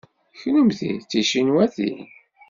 Kennemti 0.39 0.91
d 1.01 1.03
ticinwatin? 1.09 1.99